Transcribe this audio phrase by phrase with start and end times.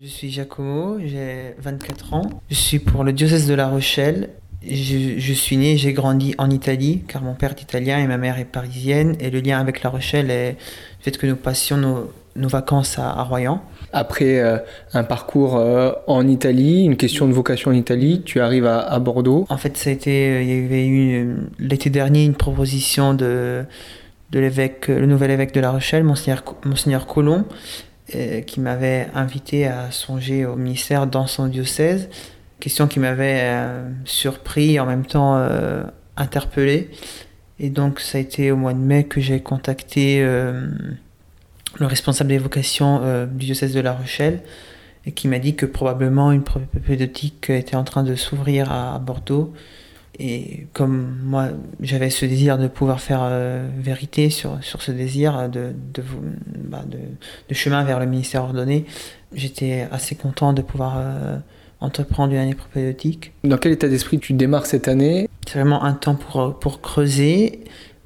[0.00, 2.22] Je suis Giacomo, j'ai 24 ans.
[2.50, 4.28] Je suis pour le diocèse de La Rochelle.
[4.62, 8.38] Je, suis né j'ai grandi en Italie, car mon père est italien et ma mère
[8.38, 9.16] est parisienne.
[9.18, 10.56] Et le lien avec La Rochelle est le
[11.02, 11.76] fait que nous passions
[12.36, 13.60] nos, vacances à, Royan.
[13.92, 14.58] Après euh,
[14.94, 19.46] un parcours euh, en Italie, une question de vocation en Italie, tu arrives à, Bordeaux.
[19.48, 23.64] En fait, ça a été, euh, il y avait eu l'été dernier une proposition de,
[24.30, 27.46] de l'évêque, le nouvel évêque de La Rochelle, Monseigneur, Monseigneur Colomb,
[28.08, 32.08] qui m'avait invité à songer au ministère dans son diocèse.
[32.60, 35.82] Question qui m'avait euh, surpris en même temps euh,
[36.16, 36.90] interpellé.
[37.60, 40.70] Et donc ça a été au mois de mai que j'ai contacté le
[41.80, 44.42] responsable des vocations du diocèse de La Rochelle
[45.06, 49.52] et qui m'a dit que probablement une propédeutique était en train de s'ouvrir à Bordeaux
[50.18, 51.48] et comme moi,
[51.80, 56.02] j'avais ce désir de pouvoir faire euh, vérité sur, sur ce désir de, de,
[56.64, 56.98] bah, de,
[57.48, 58.84] de, chemin vers le ministère ordonné,
[59.32, 61.36] j'étais assez content de pouvoir euh,
[61.80, 63.32] entreprendre une année propédeutique.
[63.44, 65.28] Dans quel état d'esprit tu démarres cette année?
[65.46, 67.60] C'est vraiment un temps pour, pour creuser,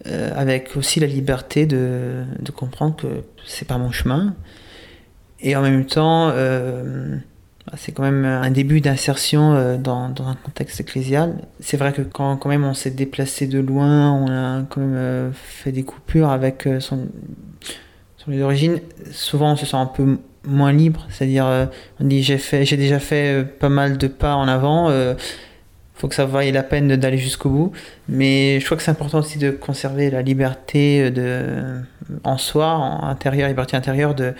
[0.07, 3.07] euh, avec aussi la liberté de, de comprendre que
[3.47, 4.35] c'est pas mon chemin.
[5.41, 6.31] Et en même temps,
[7.77, 11.37] c'est quand même un début d'insertion euh, dans, dans, un contexte ecclésial.
[11.61, 14.95] C'est vrai que quand, quand même on s'est déplacé de loin, on a quand même
[14.95, 17.09] euh, fait des coupures avec euh, son,
[18.19, 21.07] son lieu d'origine, souvent on se sent un peu moins libre.
[21.09, 21.69] C'est-à-dire,
[22.01, 25.17] on dit j'ai, fait, j'ai déjà fait pas mal de pas en avant, il
[25.95, 27.73] faut que ça vaille la peine d'aller jusqu'au bout.
[28.09, 31.81] Mais je crois que c'est important aussi de conserver la liberté de,
[32.25, 34.35] en soi, en intérieur, liberté intérieure de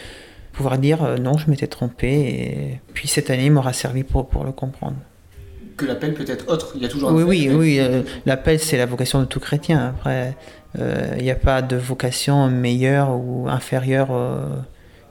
[0.53, 2.09] pouvoir dire euh, non, je m'étais trompé.
[2.09, 4.97] Et puis cette année m'aura servi pour, pour le comprendre.
[5.77, 7.81] Que l'appel peut être autre, il y a toujours un Oui, oui, oui.
[7.81, 9.89] Euh, l'appel, c'est la vocation de tout chrétien.
[9.89, 10.37] Après,
[10.79, 14.11] euh, il n'y a pas de vocation meilleure ou inférieure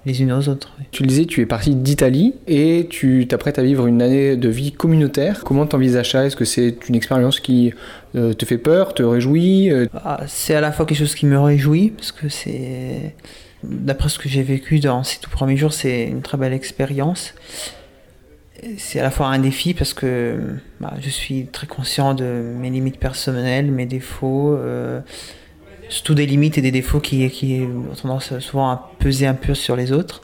[0.05, 0.73] les unes aux autres.
[0.91, 4.49] Tu le disais, tu es parti d'Italie et tu t'apprêtes à vivre une année de
[4.49, 5.43] vie communautaire.
[5.43, 6.25] Comment t'envisages ça?
[6.25, 7.73] Est-ce que c'est une expérience qui
[8.13, 11.91] te fait peur, te réjouit ah, C'est à la fois quelque chose qui me réjouit,
[11.91, 13.13] parce que c'est
[13.63, 17.35] D'après ce que j'ai vécu dans ces tout premiers jours, c'est une très belle expérience.
[18.77, 20.39] C'est à la fois un défi parce que
[20.79, 25.01] bah, je suis très conscient de mes limites personnelles, mes défauts, euh,
[25.91, 29.53] surtout des limites et des défauts qui, qui ont tendance souvent à peser un peu
[29.53, 30.21] sur les autres.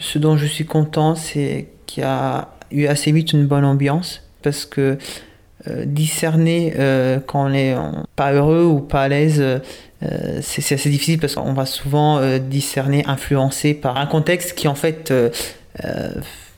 [0.00, 4.22] Ce dont je suis content, c'est qu'il y a eu assez vite une bonne ambiance
[4.42, 4.98] parce que
[5.66, 7.76] euh, discerner euh, quand on n'est
[8.16, 9.58] pas heureux ou pas à l'aise, euh,
[10.40, 15.12] c'est assez difficile parce qu'on va souvent discerner, influencé par un contexte qui en fait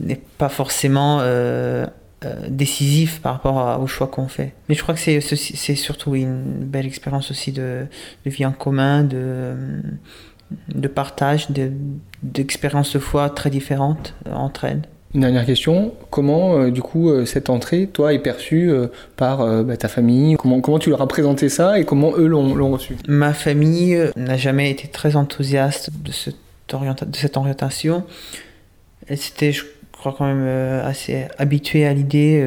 [0.00, 1.20] n'est pas forcément
[2.48, 4.52] décisif par rapport au choix qu'on fait.
[4.68, 7.86] Mais je crois que c'est surtout une belle expérience aussi de,
[8.24, 9.54] de, vie en commun, de,
[10.74, 11.48] de partage,
[12.22, 14.82] d'expériences de, de foi très différentes entre elles.
[15.12, 18.86] Une dernière question, comment euh, du coup euh, cette entrée, toi, est perçue euh,
[19.16, 20.36] par bah, ta famille?
[20.36, 22.96] Comment, comment tu leur as présenté ça et comment eux l'ont reçu?
[23.08, 26.36] Ma famille n'a jamais été très enthousiaste de cette,
[26.68, 28.04] de cette orientation.
[29.08, 29.64] Elle s'était, je
[30.00, 30.46] crois, quand même
[30.84, 32.44] assez habituée à l'idée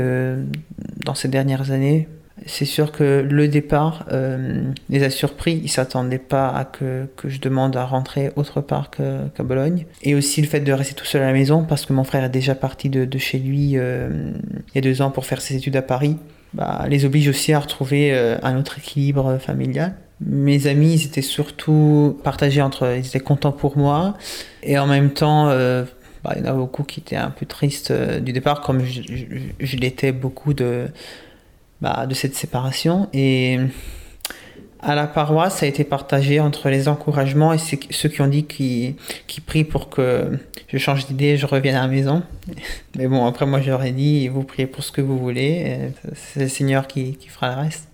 [1.05, 2.07] dans ces dernières années.
[2.45, 5.61] C'est sûr que le départ euh, les a surpris.
[5.63, 9.85] Ils s'attendaient pas à que, je demande à rentrer autre part qu'à Bologne.
[10.01, 12.23] Et aussi le fait de rester tout seul à la maison parce que mon frère
[12.23, 14.31] est déjà parti de, chez lui euh,
[14.69, 16.17] il y a deux ans pour faire ses études à Paris.
[16.53, 19.95] Bah, les oblige aussi à retrouver euh, un autre équilibre familial.
[20.25, 24.15] Mes amis, ils étaient surtout partagés entre, ils étaient contents pour moi
[24.61, 25.49] et en même temps,
[26.23, 29.77] bah, il y en a beaucoup qui étaient un peu tristes du départ, comme je,
[29.77, 30.87] l'étais beaucoup de
[31.81, 33.09] bah, de cette séparation.
[33.13, 33.59] Et
[34.79, 38.45] à la paroisse, ça a été partagé entre les encouragements et ceux qui ont dit
[38.45, 38.95] qu'ils
[39.27, 42.23] qui prient pour que je change d'idée je revienne à la maison.
[42.97, 46.47] Mais bon, après, moi, j'aurais dit, vous priez pour ce que vous voulez, c'est le
[46.49, 47.87] Seigneur qui, qui fera le reste.